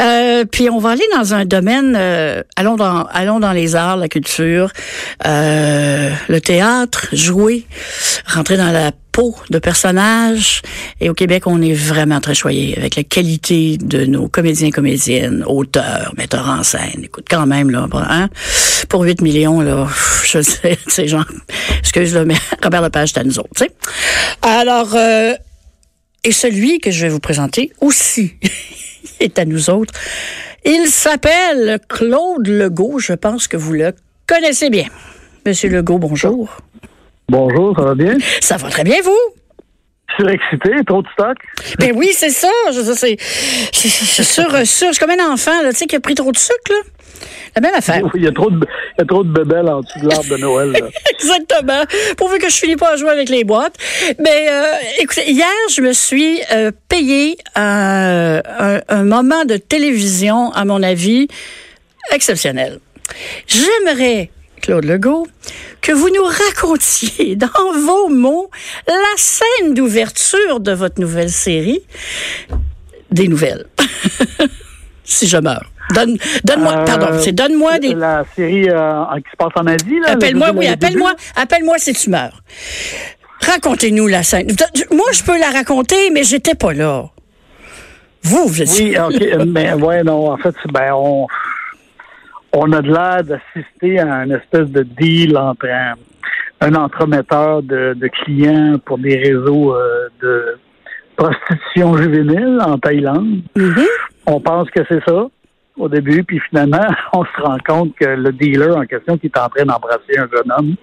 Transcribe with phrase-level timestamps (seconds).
[0.00, 3.96] Euh, puis on va aller dans un domaine, euh, allons dans allons dans les arts,
[3.96, 4.70] la culture,
[5.26, 7.66] euh, le théâtre, jouer,
[8.26, 10.60] rentrer dans la peau de personnages.
[11.00, 15.42] Et au Québec, on est vraiment très choyé avec la qualité de nos comédiens, comédiennes,
[15.46, 17.04] auteurs, metteurs en scène.
[17.04, 18.28] Écoute, quand même là, hein,
[18.88, 19.88] pour 8 millions là,
[20.24, 21.26] je sais, c'est genre,
[21.78, 23.54] excuse-le, mais Robert Lepage, c'est à nous autres.
[23.56, 23.70] Tu sais.
[24.42, 24.94] Alors.
[26.24, 28.34] et celui que je vais vous présenter aussi
[29.20, 29.94] est à nous autres.
[30.64, 32.98] Il s'appelle Claude Legault.
[32.98, 33.92] Je pense que vous le
[34.26, 34.86] connaissez bien.
[35.46, 36.56] Monsieur Legault, bonjour.
[37.28, 38.16] Bonjour, ça va bien?
[38.40, 39.45] Ça va très bien, vous?
[40.14, 41.36] Surexcité, trop de stock?
[41.78, 42.48] Ben oui, c'est ça.
[42.72, 43.16] Je, c'est,
[44.22, 46.70] sur, sur, je comme un enfant, là, tu sais, qui a pris trop de sucre,
[46.70, 46.76] là.
[47.54, 48.02] La même affaire.
[48.14, 50.28] Il y a trop de, il y a trop de bébelles en dessous de l'arbre
[50.28, 50.72] de Noël.
[50.72, 50.80] Là.
[51.12, 51.82] Exactement.
[52.18, 53.74] Pourvu que je finis pas à jouer avec les boîtes.
[54.18, 54.62] Mais euh,
[55.00, 60.82] écoutez, hier, je me suis euh, payé un, un, un moment de télévision, à mon
[60.82, 61.28] avis,
[62.12, 62.80] exceptionnel.
[63.46, 64.30] J'aimerais
[64.62, 65.26] Claude Legault,
[65.80, 68.50] que vous nous racontiez dans vos mots
[68.86, 71.82] la scène d'ouverture de votre nouvelle série.
[73.10, 73.66] Des nouvelles.
[75.04, 75.70] si je meurs.
[75.94, 77.94] Donne, donne-moi, Euh, pardon, c'est donne-moi des.
[77.94, 80.10] La série euh, qui se passe en Asie, là.
[80.12, 82.42] Appelle-moi, le- oui, le appelle-moi, appelle-moi si tu meurs.
[83.40, 84.48] Racontez-nous la scène.
[84.90, 87.04] Moi, je peux la raconter, mais j'étais pas là.
[88.24, 88.98] Vous, vous début.
[88.98, 89.46] Oui, OK.
[89.46, 91.28] mais ouais, non, en fait, c'est- ben, on,
[92.52, 95.94] on a de l'air d'assister à une espèce de deal entre un,
[96.60, 100.58] un entremetteur de, de clients pour des réseaux euh, de
[101.16, 103.40] prostitution juvénile en Thaïlande.
[103.56, 103.86] Mhm.
[104.26, 105.26] On pense que c'est ça
[105.76, 109.38] au début, puis finalement, on se rend compte que le dealer en question qui est
[109.38, 110.74] en train d'embrasser un jeune homme,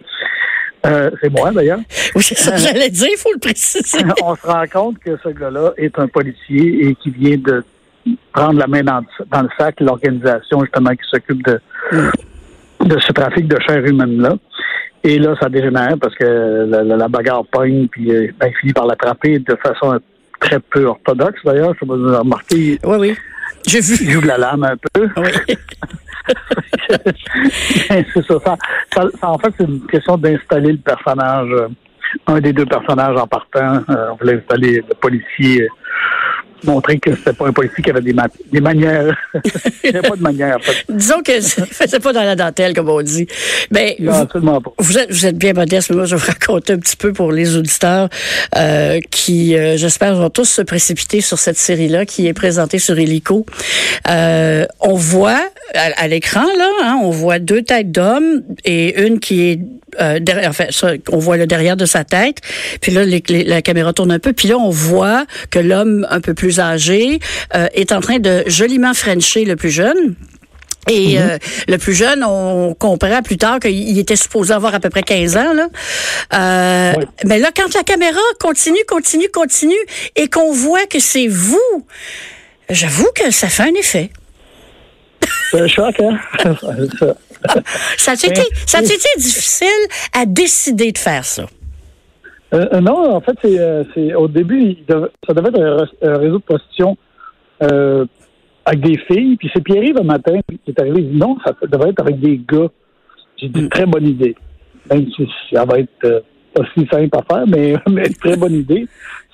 [0.86, 1.80] euh, c'est moi d'ailleurs,
[2.16, 4.00] Oui, c'est ça que j'allais dire, il faut le préciser.
[4.24, 7.64] on se rend compte que ce gars-là est un policier et qui vient de
[8.34, 11.60] prendre la main dans, le- dans le sac l'organisation justement qui s'occupe de,
[12.82, 14.36] de ce trafic de chair humaine-là.
[15.06, 18.56] Et là, ça dégénère parce que la, la- la bagarre pogne, puis euh, ben, il
[18.58, 20.00] finit par l'attraper de façon
[20.40, 21.74] très peu orthodoxe d'ailleurs.
[21.76, 23.16] Je sais pas si vous avez remarqué, Oui, oui.
[23.68, 24.12] J'ai il vu.
[24.12, 25.08] joue de la lame un peu.
[25.18, 25.56] Oui.
[27.50, 28.56] c'est ça, ça,
[29.20, 31.68] ça- En fait, c'est une question d'installer le personnage, euh,
[32.28, 33.82] un des deux personnages en partant.
[33.90, 35.68] Euh, on voulait installer le policier,
[36.66, 39.16] montrer que c'était pas un policier qui avait des, ma- des manières.
[39.84, 40.86] Il n'y avait pas de manière, en fait.
[40.90, 43.28] Disons que faisait pas dans la dentelle, comme on dit.
[43.72, 44.72] Mais Non, vous, absolument pas.
[44.80, 47.14] vous êtes, vous êtes bien modeste, mais moi, je vais vous raconter un petit peu
[47.14, 48.10] pour les auditeurs
[48.58, 52.98] euh, qui, euh, j'espère, vont tous se précipiter sur cette série-là qui est présentée sur
[52.98, 53.46] Helico.
[54.10, 55.42] Euh, on voit
[55.74, 59.60] à, à l'écran, là, hein, on voit deux têtes d'hommes et une qui est
[60.02, 62.38] euh, derrière, enfin, ça, on voit le derrière de sa tête.
[62.82, 64.34] Puis là, les- les- la caméra tourne un peu.
[64.34, 67.20] Puis là, on voit que l'homme un peu plus âgé
[67.56, 70.16] euh, est en train de joliment frencher le plus jeune.
[70.90, 71.38] Et euh,
[71.70, 75.04] le plus jeune, on comprend plus tard qu'il il était supposé avoir à peu près
[75.04, 75.54] 15 ans.
[75.54, 75.68] Là.
[76.34, 77.06] Euh, Oui.
[77.26, 79.74] Mais là, quand la caméra continue, continue, continue,
[80.16, 81.88] et qu'on voit que c'est vous,
[82.70, 84.10] j'avoue que ça fait un effet.
[85.52, 86.20] C'est un choc, hein?
[87.00, 87.66] Ça.
[87.98, 89.68] Ça a été, ça a été difficile
[90.14, 91.46] à décider de faire ça?
[92.54, 93.84] Euh, non, en fait, c'est, euh,
[94.16, 96.98] au début, ça devait être un, réseau de prostitution
[97.64, 98.06] euh,
[98.66, 99.38] avec des filles.
[99.38, 101.02] Puis c'est Pierre-Yves un matin qui est arrivé.
[101.02, 102.68] Il dit non, ça devrait être avec des gars.
[103.38, 104.36] J'ai dit très bonne idée.
[104.90, 108.88] Même si ça va être pas si simple à faire, mais, mais très bonne idée.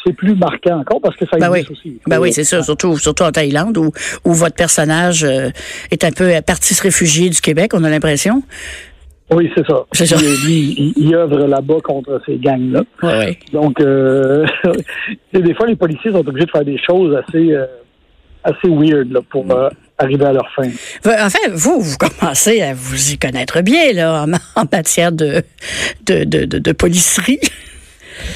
[0.06, 2.00] C'est plus marquant encore parce que ça Ben oui, aussi.
[2.08, 3.92] ben oui, c'est sûr, surtout, surtout en Thaïlande où,
[4.24, 5.50] où votre personnage euh,
[5.92, 8.42] est un peu parti se réfugier du Québec, on a l'impression.
[9.32, 9.86] Oui, c'est ça.
[9.92, 10.16] C'est ça.
[10.18, 12.82] Lui, il, il œuvre là-bas contre ces gangs-là.
[13.54, 14.46] Donc, euh,
[15.34, 17.66] des fois, les policiers sont obligés de faire des choses assez, euh,
[18.44, 20.70] assez weird là, pour euh, arriver à leur fin.
[21.06, 25.44] Enfin, vous, vous commencez à vous y connaître bien là, en, en matière de,
[26.06, 27.40] de, de, de, de policerie.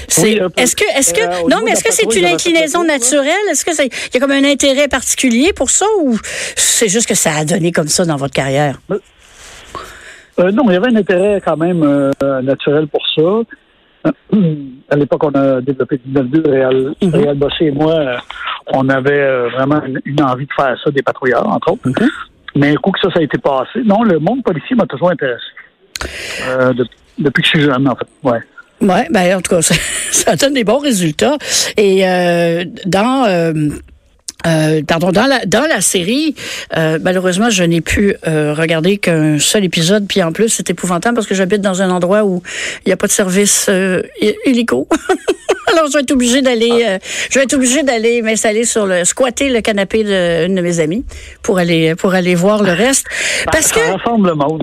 [0.07, 3.33] C'est, Oui, est-ce que, est-ce que, Euh, non, mais est-ce que c'est une inclinaison naturelle?
[3.51, 6.17] Est-ce que c'est, il y a comme un intérêt particulier pour ça ou
[6.55, 8.79] c'est juste que ça a donné comme ça dans votre carrière?
[10.39, 14.11] Euh, non, il y avait un intérêt quand même euh, naturel pour ça.
[14.89, 17.09] À l'époque, on a développé 19-2, Réal, Mhm.
[17.15, 18.15] Réal Bossé et moi, euh,
[18.73, 21.89] on avait euh, vraiment une, envie de faire ça, des patrouilleurs, entre autres.
[22.55, 25.09] Mais un coup que ça, ça a été passé, non, le monde policier m'a toujours
[25.11, 25.41] intéressé.
[26.49, 26.85] Euh, de-
[27.17, 28.07] depuis que je suis jeune, en fait.
[28.23, 28.39] Ouais.
[28.81, 29.73] Ouais, ben en tout cas, ça,
[30.11, 31.37] ça donne des bons résultats.
[31.77, 33.25] Et euh, dans
[34.45, 36.35] euh, euh, pardon, dans la dans la série,
[36.77, 40.05] euh, malheureusement, je n'ai pu euh, regarder qu'un seul épisode.
[40.07, 42.41] Puis en plus, c'est épouvantable parce que j'habite dans un endroit où
[42.85, 44.87] il n'y a pas de service euh, hé- hélico.
[45.71, 46.99] Alors, je vais être obligée d'aller, euh,
[47.31, 51.03] je vais être obligée d'aller m'installer sur le squatter le canapé d'une de mes amies
[51.41, 53.07] pour aller pour aller voir le reste.
[53.51, 54.61] Parce que Ça rassemble le monde.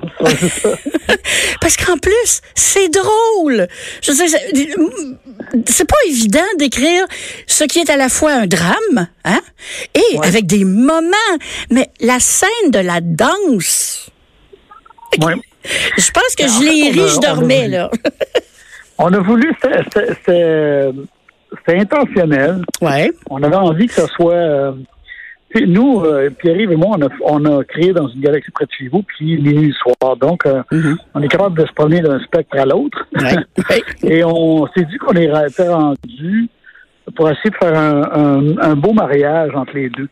[1.61, 3.67] Parce qu'en plus, c'est drôle.
[4.03, 7.05] Je sais, c'est- pas évident d'écrire
[7.47, 9.41] ce qui est à la fois un drame, hein,
[10.19, 10.27] Ouais.
[10.27, 11.11] avec des moments.
[11.71, 14.11] Mais la scène de la danse,
[15.23, 15.35] Ouais.
[15.99, 17.91] je pense que Mais en je l'ai ri, je dormais, là.
[18.99, 20.93] On a voulu, c'était-
[21.69, 22.63] intentionnel.
[22.81, 23.11] Ouais.
[23.31, 24.35] On avait envie que ce soit.
[24.35, 24.73] euh,
[25.67, 28.71] nous, euh, Pierre-Yves et moi, on a, on a créé dans une galaxie près de
[28.79, 30.17] chez vous, puis minuit soir.
[30.17, 30.97] Donc, euh, Mhm.
[31.15, 33.05] on est capable de se promener d'un spectre à l'autre.
[33.19, 33.37] Ouais.
[34.05, 36.49] Et on s'est dit qu'on était rendu
[37.17, 40.09] pour essayer de faire un, un- un beau mariage entre les deux.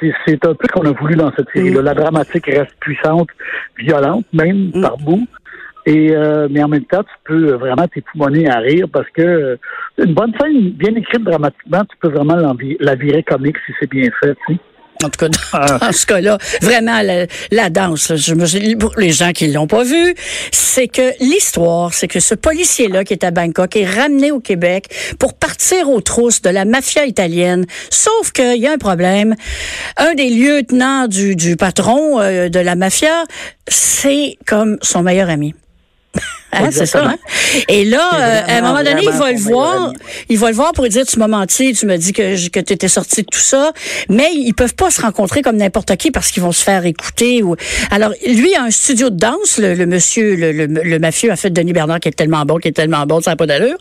[0.00, 0.12] C'est-
[0.46, 1.80] un peu ce qu'on a voulu dans cette série-là.
[1.82, 3.28] La dramatique reste puissante,
[3.78, 4.82] violente, même Mm.
[4.82, 5.26] par bout.
[5.88, 9.56] Et euh, mais en même temps, tu peux vraiment t'époumoner à rire parce que euh,
[9.98, 12.34] une bonne scène bien écrite dramatiquement, tu peux vraiment
[12.80, 14.36] la virer comique si c'est bien fait.
[14.48, 14.60] tu sais.
[15.04, 18.94] En tout cas, dans, dans ce cas-là, vraiment, la, la danse, là, je me, pour
[18.96, 20.14] les gens qui l'ont pas vu,
[20.52, 24.86] c'est que l'histoire, c'est que ce policier-là qui est à Bangkok est ramené au Québec
[25.18, 27.66] pour partir aux trousses de la mafia italienne.
[27.90, 29.34] Sauf qu'il y a un problème.
[29.96, 33.24] Un des lieutenants du, du patron euh, de la mafia,
[33.68, 35.54] c'est comme son meilleur ami.
[36.52, 37.16] Hein, c'est ça, hein?
[37.68, 39.92] Et là, euh, à un moment donné, il va le voir,
[40.28, 42.60] il va le voir pour lui dire tu m'as menti, tu m'as dit que, que
[42.60, 43.72] tu étais sorti de tout ça,
[44.08, 47.42] mais ils peuvent pas se rencontrer comme n'importe qui parce qu'ils vont se faire écouter.
[47.42, 47.56] Ou...
[47.90, 51.36] Alors, lui a un studio de danse, le, le monsieur, le, le, le mafieux a
[51.36, 53.76] fait Denis Bernard qui est tellement bon, qui est tellement bon, ça n'a pas d'allure.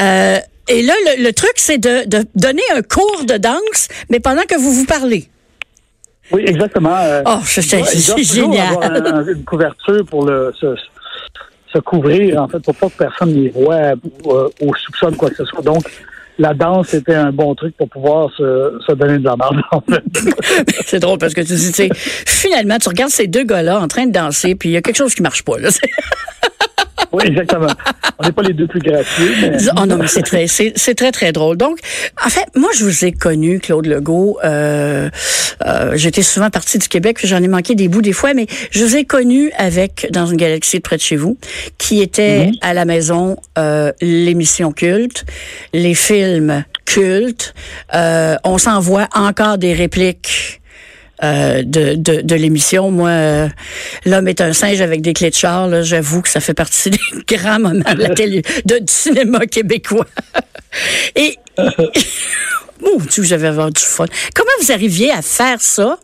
[0.00, 0.38] Euh,
[0.68, 4.56] et là, le, truc, c'est de, de donner un cours de danse, mais pendant que
[4.56, 5.28] vous vous parlez.
[6.32, 6.96] Oui, exactement.
[6.96, 7.62] euh, Oh, c'est
[8.22, 8.68] génial.
[8.74, 8.84] avoir
[9.16, 10.52] un- une couverture pour le,
[11.72, 13.92] se couvrir, en fait, pour pas que personne les voit
[14.24, 15.62] ou, euh, ou soupçonne quoi que ce soit.
[15.62, 15.84] Donc,
[16.38, 19.82] la danse était un bon truc pour pouvoir se, se donner de la marge, en
[19.82, 20.02] fait.
[20.86, 23.88] C'est drôle parce que tu dis, tu sais, finalement, tu regardes ces deux gars-là en
[23.88, 25.58] train de danser, puis il y a quelque chose qui marche pas.
[25.58, 25.68] Là.
[27.12, 27.68] oui, exactement.
[28.18, 29.56] On n'est pas les deux plus gracieux, mais...
[29.76, 31.56] Oh non, mais c'est très, c'est, c'est très, très drôle.
[31.56, 31.78] Donc,
[32.24, 34.38] en fait, moi, je vous ai connu, Claude Legault.
[34.44, 35.08] Euh,
[35.66, 38.46] euh, j'étais souvent partie du Québec, puis j'en ai manqué des bouts des fois, mais
[38.70, 41.38] je vous ai connu avec, dans une galaxie près de chez vous,
[41.78, 45.24] qui était à la maison euh, l'émission culte,
[45.72, 47.54] les films cultes.
[47.94, 50.59] Euh, on s'envoie encore des répliques.
[51.22, 52.90] Euh, de, de, de l'émission.
[52.90, 53.48] Moi, euh,
[54.06, 55.82] l'homme est un singe avec des clés de char.
[55.82, 60.06] J'avoue que ça fait partie des grands moments de la télé, de, cinéma québécois.
[61.16, 64.06] Et mon Dieu, j'avais du fun.
[64.34, 65.98] Comment vous arriviez à faire ça?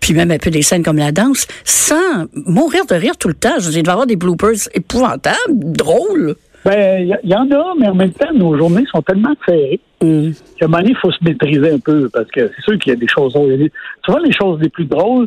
[0.00, 3.34] Puis même un peu des scènes comme la danse, sans mourir de rire tout le
[3.34, 3.58] temps.
[3.58, 6.36] Je veux avoir des bloopers épouvantables, drôles.
[6.68, 9.80] Ben, il y, y en a, mais en même temps, nos journées sont tellement serrées
[10.00, 10.32] Hum.
[10.56, 12.92] qu'à un moment donné, il faut se maîtriser un peu, parce que c'est sûr qu'il
[12.92, 13.68] y a des choses drôles.
[14.04, 15.26] Souvent, les choses les plus drôles,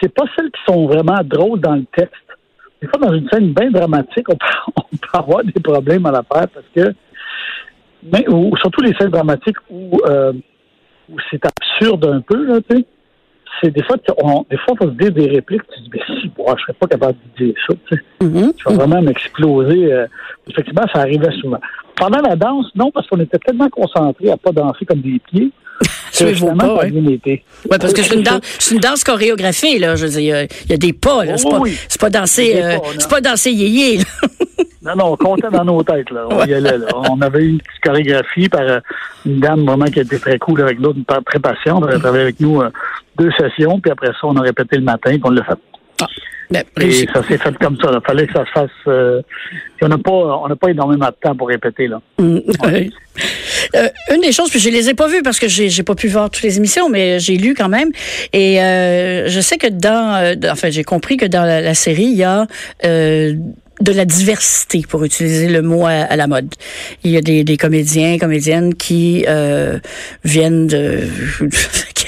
[0.00, 2.14] c'est pas celles qui sont vraiment drôles dans le texte.
[2.80, 6.12] Des fois, dans une scène bien dramatique, on peut, on peut avoir des problèmes à
[6.12, 6.94] la faire parce que,
[8.10, 10.32] mais, ou, surtout les scènes dramatiques où, euh,
[11.10, 12.84] où c'est absurde un peu, là, tu sais.
[13.60, 15.90] C'est des fois, on, des fois, on va se dire des répliques, tu te dis,
[15.92, 18.02] mais si, moi, je serais pas capable de dire ça, tu sais.
[18.24, 18.52] Mhm.
[18.56, 19.92] Je vais vraiment m'exploser.
[19.92, 20.06] euh,
[20.48, 21.58] effectivement, ça arrivait souvent.
[21.96, 25.50] Pendant la danse, non, parce qu'on était tellement concentrés à pas danser comme des pieds.
[26.20, 27.42] vos finalement, pas, ça a ouais.
[27.80, 29.94] parce que c'est une danse, c'est une danse chorégraphiée, là.
[29.96, 31.36] Je veux dire, il y a- il y, a des pas, là.
[31.36, 31.76] C'est pas, oui.
[31.88, 34.00] c'est pas danser, euh, pas, c'est pas danser yéyé.
[34.80, 36.10] Non, non, on comptait dans nos têtes.
[36.10, 36.26] Là.
[36.30, 36.78] On y allait.
[36.78, 36.86] Là.
[37.10, 38.78] On avait une petite chorégraphie par euh,
[39.26, 40.94] une dame vraiment qui était très cool avec nous,
[41.26, 41.84] très patiente.
[41.88, 42.70] Elle a travaillé avec nous euh,
[43.18, 45.58] deux sessions, puis après ça, on a répété le matin, puis on l'a fait.
[46.50, 47.90] Ben, Et ça s'est fait comme ça.
[47.92, 48.70] Il fallait que ça se fasse.
[48.86, 49.20] euh,
[49.82, 51.88] on n'a pas, on n'a pas énormément de temps pour répéter.
[51.88, 52.00] Là.
[52.18, 52.38] Mm.
[53.74, 55.96] Euh, une des choses, puis je les ai pas vues parce que j'ai j'ai pas
[55.96, 57.90] pu voir toutes les émissions, mais j'ai lu quand même.
[58.32, 62.16] Et euh, je sais que dans, enfin, j'ai compris que dans la, la série, il
[62.16, 62.46] y a
[63.80, 66.52] de la diversité, pour utiliser le mot à, à la mode.
[67.04, 69.78] Il y a des, des comédiens, comédiennes qui euh,
[70.24, 71.00] viennent de,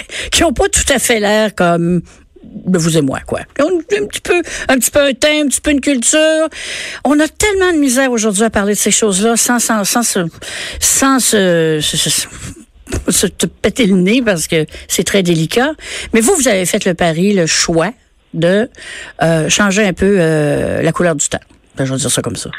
[0.32, 2.02] qui ont pas tout à fait l'air comme
[2.42, 3.40] de vous et moi, quoi.
[3.60, 6.48] Ont un petit peu, un petit peu un thème, un petit peu une culture.
[7.04, 10.20] On a tellement de misère aujourd'hui à parler de ces choses-là sans, sans, sans se,
[10.80, 12.26] sans se, se- se-
[13.08, 15.72] se te péter le nez parce que c'est très délicat.
[16.12, 17.92] Mais vous, vous avez fait le pari, le choix
[18.34, 18.68] de
[19.22, 21.38] euh, changer un peu euh, la couleur du temps.
[21.76, 22.50] Ben, je vais dire ça comme ça.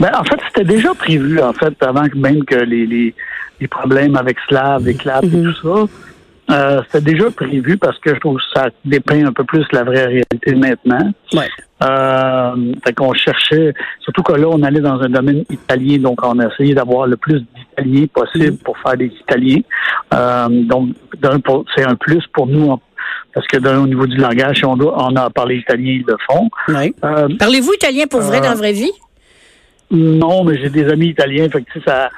[0.00, 3.14] Ben, en fait, c'était déjà prévu, en fait, avant même que les, les,
[3.60, 5.84] les problèmes avec Slav, Éclate et tout ça.
[6.50, 9.82] Euh, c'était déjà prévu parce que je trouve que ça dépeint un peu plus la
[9.82, 11.10] vraie réalité maintenant.
[11.32, 11.48] Ouais.
[11.82, 16.38] Euh, fait qu'on cherchait, surtout que là, on allait dans un domaine italien, donc on
[16.40, 19.60] a essayé d'avoir le plus d'Italiens possible pour faire des Italiens.
[20.12, 20.90] Euh, donc,
[21.74, 22.80] c'est un plus pour nous, en-
[23.32, 26.16] parce que d'un, au niveau du langage, on, doit, on a parlé italien, ils le
[26.30, 26.48] font.
[26.68, 26.92] Ouais.
[27.04, 28.92] Euh, Parlez-vous italien pour vrai Euh, dans la vraie vie?
[29.90, 32.10] non, mais j'ai des amis italiens, fait que tu sais, ça,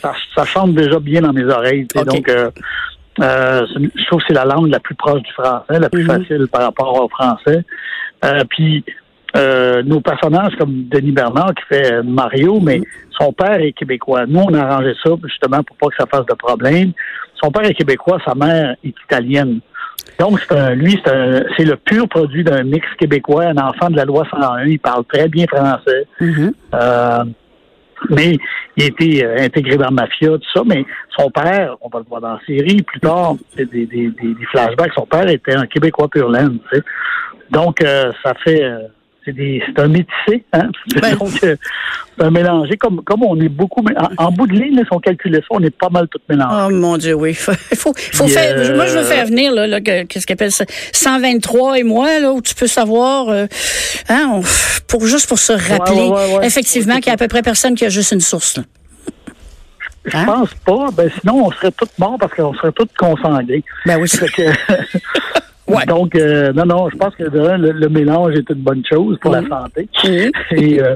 [0.00, 1.86] ça, ça chante déjà bien dans mes oreilles.
[1.88, 2.04] tu sais.
[2.04, 2.14] Ok.
[2.14, 2.50] Donc, euh,
[3.20, 6.10] euh, je trouve que c'est la langue la plus proche du français, la plus Mhm.
[6.22, 7.62] facile par rapport au français.
[8.24, 8.84] Euh, puis,
[9.36, 12.84] euh, nos personnages comme Denis Bernard qui fait Mario, mais Mhm.
[13.18, 14.26] son père est québécois.
[14.26, 16.92] Nous, on a arrangé ça justement pour pas que ça fasse de problème.
[17.42, 19.60] Son père est québécois, sa mère est italienne.
[20.18, 23.90] Donc, c'est un, lui, c'est un- c'est le pur produit d'un mix québécois, un enfant
[23.90, 24.64] de la loi 101.
[24.66, 26.06] Il parle très bien français.
[26.20, 26.52] Mhm.
[26.74, 27.24] Euh,
[28.10, 28.38] mais
[28.76, 30.62] il a été euh, intégré dans la mafia, tout ça.
[30.66, 30.84] Mais
[31.18, 34.92] son père, on va le voir dans la série, plus tard, des, des, des flashbacks,
[34.94, 36.58] son père était un Québécois pur laine.
[36.70, 36.82] tu sais.
[37.50, 38.62] Donc, euh, ça fait...
[38.62, 38.78] euh,
[39.24, 40.68] c'est des- c'est un métissé, hein?
[41.00, 41.16] Ben.
[41.16, 41.56] Donc, euh,
[42.16, 42.76] c'est un mélangé.
[42.76, 43.82] Comme, comme on est beaucoup...
[44.18, 46.18] En, en bout de ligne, là, si on calculait ça, on est pas mal tout
[46.28, 46.54] mélangé.
[46.74, 47.34] Oh mon Dieu, oui.
[47.34, 47.52] Faut,
[48.12, 48.54] faut, faire.
[48.56, 52.20] euh, Moi, je veux faire venir là, là, que- qu'est-ce qu'appelle ça, 123 et moi
[52.20, 53.46] là, où tu peux savoir, euh,
[54.08, 54.42] hein, on-
[54.88, 56.46] pour juste pour se rappeler, ouais, ouais, ouais.
[56.46, 58.56] effectivement, qu'il y a à peu près personne qui a juste une source.
[58.58, 58.62] Là.
[60.06, 60.24] Je Hein?
[60.26, 60.90] pense pas.
[60.92, 63.64] Ben, sinon, on serait tous morts parce qu'on serait tous consangués.
[63.86, 64.42] Ben oui, que-
[65.66, 65.86] Ouais.
[65.86, 69.32] Donc, euh, non, non, je pense que le, le mélange est une bonne chose pour
[69.32, 69.88] la santé.
[70.52, 70.94] Et euh,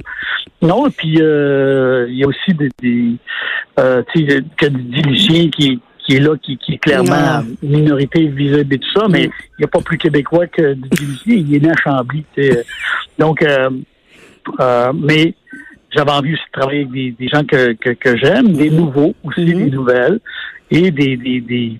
[0.61, 3.13] non, puis euh, il y a aussi des, des
[3.79, 5.01] euh, tu sais, que du
[5.51, 7.57] qui, qui est là, qui, qui est clairement Non.
[7.63, 11.37] minorité vis-à-vis de tout ça, mais il n'y a pas plus québécois que du Lucien.
[11.37, 12.25] Il est né à Chambly.
[12.35, 12.65] tu sais.
[13.19, 13.71] Donc, euh,
[14.61, 15.35] euh, mais
[15.95, 19.15] j'avais envie aussi de travailler avec des, des gens que, que, que j'aime, des nouveaux
[19.25, 19.65] aussi, Mhm.
[19.65, 20.21] des nouvelles,
[20.71, 21.79] et des, des, des,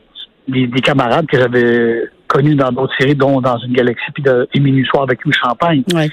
[0.49, 4.49] des, des camarades que j'avais connus dans d'autres séries, dont dans une galaxie, puis de
[4.55, 5.83] Émilie Soir avec Louis Champagne.
[5.93, 6.09] Ouais.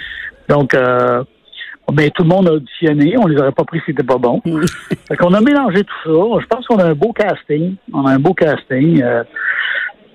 [0.49, 1.23] Donc, euh,
[1.91, 3.15] ben, tout le monde a auditionné.
[3.17, 4.41] On les aurait pas pris si c'était pas bon.
[4.45, 4.65] Mhm.
[5.07, 6.39] Fait qu'on a mélangé tout ça.
[6.41, 7.75] Je pense qu'on a un beau casting.
[7.93, 9.03] On a un beau casting.
[9.03, 9.23] euh,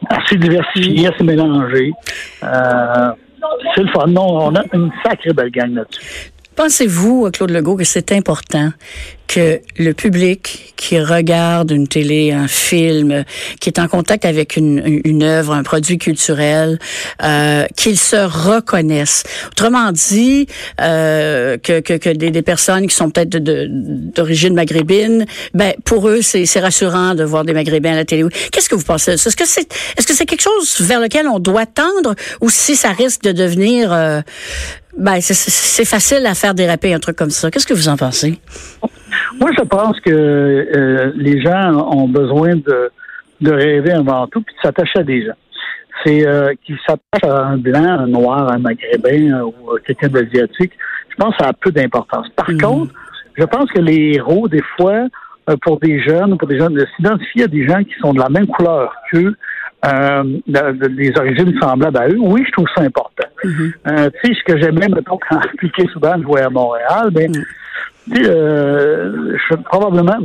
[0.09, 1.93] assez diversifié, assez mélangé.
[2.43, 3.11] Euh,
[3.75, 4.07] c'est le fun.
[4.07, 6.33] Non, on a une sacrée belle gang là-dessus.
[6.61, 8.71] Pensez-vous, Claude Legault, que c'est important
[9.27, 13.25] que le public qui regarde une télé, un film,
[13.61, 16.79] qui est en contact avec une, une- œuvre, un produit culturel,
[17.23, 19.23] euh, qu'il se reconnaisse?
[19.53, 20.49] Autrement dit,
[20.83, 25.25] euh, que, que, que des, des personnes qui sont peut-être d'origine maghrébine,
[25.55, 28.25] ben pour eux c'est rassurant de voir des maghrébins à la télé.
[28.53, 29.13] Qu'est-ce que vous pensez?
[29.13, 32.77] Est-ce que c'est est-ce que c'est quelque chose vers lequel on doit tendre ou si
[32.77, 34.21] ça risque de devenir euh,
[34.97, 37.51] ben, c'est- facile à faire déraper un truc comme ça.
[37.51, 38.39] Qu'est-ce que vous en pensez?
[39.41, 42.91] Moi, je pense que euh, les gens ont besoin de,
[43.41, 45.33] de rêver avant tout puis de s'attacher à des gens.
[46.05, 50.09] C'est euh, qu'ils s'attachent à un blanc, un noir, un maghrébin euh, ou euh, quelqu'un
[50.09, 50.73] d'asiatique.
[51.11, 52.29] Je pense que ça a peu d'importance.
[52.37, 52.61] Par Mhm.
[52.61, 52.95] contre,
[53.37, 55.07] je pense que les héros, des fois,
[55.63, 58.29] pour des jeunes, pour des jeunes, de s'identifier à des gens qui sont de la
[58.29, 59.35] même couleur qu'eux,
[59.87, 63.29] euh, de- de- des origines semblables à eux, oui, je trouve ça important.
[63.87, 68.15] Euh, tu sais, ce que j'aimais, mettons, quand Piquet Souban jouait à Montréal, ben, Mm.
[68.15, 70.19] tu sais, euh, je, probablement,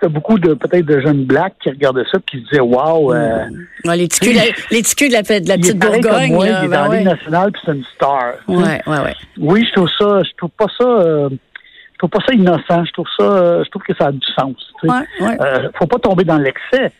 [0.00, 3.44] t'as beaucoup de, peut-être de jeunes blacks qui regardaient ça qui se disaient, wow, euh,
[3.84, 6.32] Ouais, les ticus, la, les ticus de la, de la petite Bourgogne.
[6.32, 7.02] moi, là, il est ben dans la ouais.
[7.04, 8.32] Nationale puis c'est une star.
[8.48, 9.14] Ouais, ouais, ouais.
[9.38, 12.84] Oui, je trouve ça, je trouve pas ça, euh, je trouve pas ça innocent.
[12.86, 14.54] Je trouve ça, euh, je trouve que ça a du sens.
[14.80, 14.92] tu sais.
[14.94, 15.36] Ouais, ouais.
[15.42, 16.92] Euh, faut pas tomber dans l'excès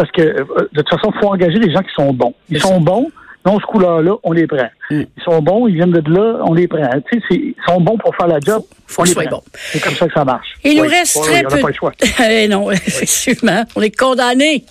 [0.00, 2.32] parce que euh, de toute façon, faut engager des gens qui sont bons.
[2.48, 3.10] Ils sont bons,
[3.44, 4.68] non, ce couleur-là, on les prend.
[4.90, 5.00] Mm.
[5.16, 6.88] Ils sont bons, ils viennent de là, on les prend.
[7.10, 8.62] Tu sais, ils sont bons pour faire la job.
[8.86, 9.36] Faut on que les prend.
[9.36, 9.42] bon.
[9.52, 10.48] C'est comme ça que ça marche.
[10.64, 10.88] Il nous Oui.
[10.88, 11.60] reste Oui, très on peu.
[11.60, 11.92] pas le choix.
[12.30, 14.64] Eh non, effectivement, on est condamnés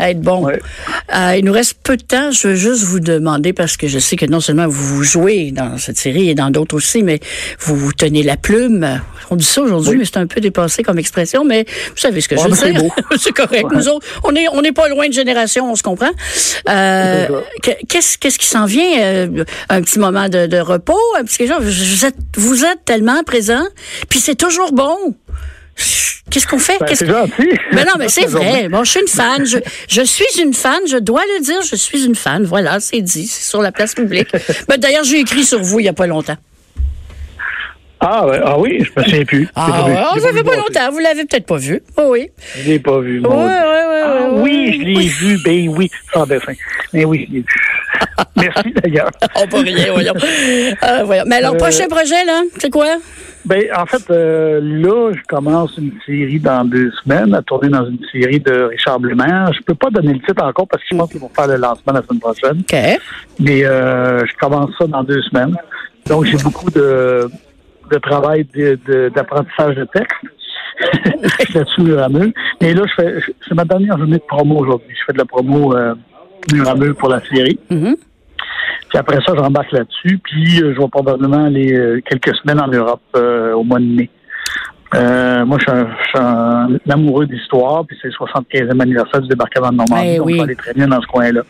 [0.00, 0.44] à être bon.
[0.46, 0.60] Ouais.
[1.14, 2.30] Euh, il nous reste peu de temps.
[2.30, 5.78] Je veux juste vous demander parce que je sais que non seulement vous, jouez dans
[5.78, 7.20] cette série et dans d'autres aussi, mais
[7.60, 9.00] vous, vous tenez la plume.
[9.30, 9.96] On dit ça aujourd'hui, Oui.
[9.98, 11.44] mais c'est un peu dépassé comme expression.
[11.44, 12.90] Mais vous savez ce que Ouais, je veux c'est dire.
[13.18, 13.64] c'est correct.
[13.70, 13.76] Ouais.
[13.76, 16.10] Nous autres, on est on n'est pas loin de génération, on se comprend.
[16.68, 17.26] Euh,
[17.88, 19.00] qu'est-ce qu'est-ce qui s'en vient?
[19.00, 21.64] Euh, Un petit moment de, de repos, un petit quelque chose.
[21.64, 23.62] Vous êtes vous êtes tellement présent,
[24.08, 24.96] puis c'est toujours bon.
[26.30, 26.78] Qu'est-ce qu'on fait?
[26.78, 27.48] Ben, c'est gentil.
[27.72, 28.68] mais non, mais c'est vrai.
[28.68, 29.44] Bon, je suis une fan.
[29.44, 29.58] Je,
[29.88, 30.80] je suis une fan.
[30.88, 31.60] Je dois le dire.
[31.62, 32.44] Je suis une fan.
[32.44, 33.26] Voilà, c'est dit.
[33.26, 34.28] C'est sur la place publique.
[34.68, 36.36] Ben, D'ailleurs, j'ai écrit sur vous il n'y a pas longtemps.
[38.02, 39.48] Ah, ouais, ah oui, je me souviens plus.
[39.54, 40.90] Ah, ouais, J'ai ça fait pas longtemps.
[40.90, 41.82] Vous l'avez peut-être pas vu.
[41.98, 42.30] Oh, oui.
[42.56, 43.20] Je l'ai pas vu.
[43.20, 46.52] Mon ouais, ouais, Ah oui, je l'ai vu, ben oui, sans dessin.
[46.94, 47.46] Mais oui, je l'ai vu.
[48.36, 49.10] Merci d'ailleurs.
[49.34, 50.14] On peut rien, voyons.
[50.16, 51.24] Euh, voyons.
[51.26, 52.86] Mais alors, Euh, prochain projet, là, c'est quoi?
[53.50, 57.84] Ben, en fait, euh, là, je commence une série dans deux semaines, à tourner dans
[57.84, 59.46] une série de Richard Blumer.
[59.52, 61.56] Je peux pas donner le titre encore parce que je pense qu'ils vont faire le
[61.56, 62.60] lancement la semaine prochaine.
[62.60, 63.00] OK.
[63.40, 65.56] Mais euh, je commence ça dans deux semaines.
[66.06, 67.28] Donc, j'ai beaucoup de,
[67.90, 72.30] de travail de- de- d'apprentissage de, texte là-dessus, mur à mur.
[72.60, 73.14] Mais là, je fais,
[73.48, 74.94] c'est ma dernière journée de promo aujourd'hui.
[74.96, 75.94] Je fais de la promo euh,
[76.52, 77.58] mur à mur pour la série.
[77.68, 77.96] Mhm.
[78.88, 80.18] Puis après ça, j'embarque là-dessus.
[80.22, 83.84] Puis euh, je vais probablement aller euh, quelques semaines en Europe euh, au mois de
[83.84, 84.10] mai.
[84.94, 89.20] Euh, moi, je suis un, je suis un amoureux d'histoire, puis c'est le 75e anniversaire
[89.20, 90.32] du débarquement de Normandie, Eh donc oui.
[90.32, 91.42] je vais aller très bien dans ce coin-là.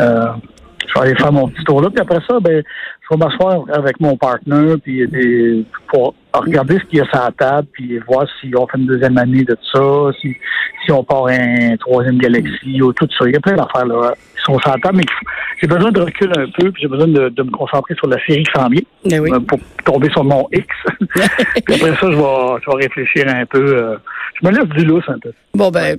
[0.00, 0.26] Euh,
[0.90, 2.62] je vais aller faire mon petit tour là, puis après ça, ben,
[3.02, 7.30] je vais m'asseoir avec mon partner, puis pour regarder ce qu'il y a sur la
[7.32, 10.36] table, puis voir si on fait une deuxième année de ça, si,
[10.84, 13.24] si on part un troisième galaxie ou tout ça.
[13.26, 15.04] Il y a plein d'affaires là qui sont sur la table, mais
[15.60, 18.16] j'ai besoin de recul un peu, puis j'ai besoin de, de me concentrer sur la
[18.26, 19.30] série qui s'en vient, oui.
[19.32, 20.66] euh, pour tomber sur mon X.
[21.00, 23.76] puis après ça, je vais, je vais réfléchir un peu.
[23.76, 23.96] euh,
[24.40, 25.32] je me laisse du lousse un peu.
[25.54, 25.98] Bon, ben,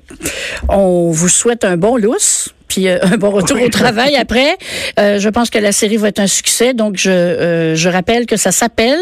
[0.70, 2.56] on vous souhaite un bon lousse.
[2.72, 4.56] Puis euh, un bon retour au travail après.
[4.98, 6.74] Euh, je pense que la série va être un succès.
[6.74, 9.00] Donc, je, euh, je rappelle que ça s'appelle,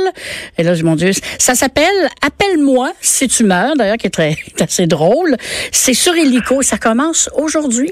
[0.58, 1.86] et là, mon Dieu, ça s'appelle
[2.26, 5.38] Appelle-moi si tu meurs, d'ailleurs, qui est, très, assez drôle.
[5.72, 6.64] C'est sur Helico.
[6.64, 7.92] Ça commence aujourd'hui?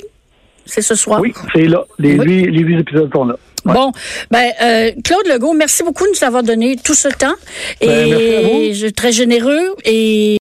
[0.66, 1.22] C'est ce soir?
[1.22, 1.86] Oui, c'est là.
[2.00, 2.26] Les, Oui.
[2.26, 3.36] huit, les huit épisodes sont là.
[3.66, 3.74] Ouais.
[3.74, 3.92] Bon,
[4.32, 7.36] ben euh, Claude Legault, merci beaucoup de nous avoir donné tout ce temps
[7.82, 8.88] Ben, merci à vous.
[8.88, 10.36] et très généreux et